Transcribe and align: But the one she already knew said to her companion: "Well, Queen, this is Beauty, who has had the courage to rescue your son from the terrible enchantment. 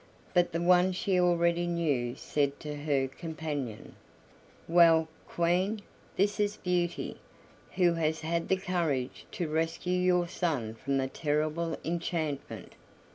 But 0.33 0.51
the 0.51 0.61
one 0.63 0.93
she 0.93 1.19
already 1.19 1.67
knew 1.67 2.15
said 2.15 2.59
to 2.61 2.75
her 2.75 3.07
companion: 3.07 3.93
"Well, 4.67 5.07
Queen, 5.27 5.83
this 6.15 6.39
is 6.39 6.57
Beauty, 6.57 7.17
who 7.75 7.93
has 7.93 8.21
had 8.21 8.47
the 8.47 8.57
courage 8.57 9.27
to 9.33 9.47
rescue 9.47 9.93
your 9.99 10.27
son 10.27 10.73
from 10.73 10.97
the 10.97 11.07
terrible 11.07 11.77
enchantment. 11.85 12.73